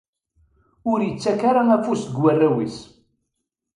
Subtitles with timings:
[0.91, 2.77] Ur ittak ara afus deg warraw-is.